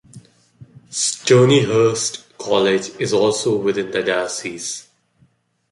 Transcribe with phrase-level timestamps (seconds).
[0.89, 4.87] Stonyhurst College is also within the diocese.